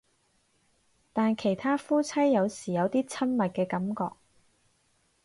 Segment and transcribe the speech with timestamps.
[1.13, 4.15] 但其他夫妻有時有啲親密嘅感覺